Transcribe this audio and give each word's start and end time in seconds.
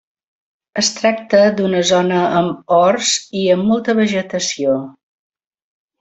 Es 0.81 0.87
tracta 0.99 1.41
d’una 1.59 1.81
zona 1.89 2.21
amb 2.39 2.73
horts 2.77 3.11
i 3.41 3.47
amb 3.57 3.67
molta 3.73 3.95
vegetació. 4.03 4.73